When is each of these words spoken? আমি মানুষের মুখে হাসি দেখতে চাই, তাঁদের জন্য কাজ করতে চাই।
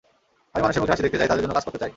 আমি 0.53 0.61
মানুষের 0.63 0.81
মুখে 0.81 0.93
হাসি 0.93 1.03
দেখতে 1.05 1.19
চাই, 1.19 1.27
তাঁদের 1.29 1.43
জন্য 1.43 1.55
কাজ 1.57 1.63
করতে 1.67 1.79
চাই। 1.81 1.89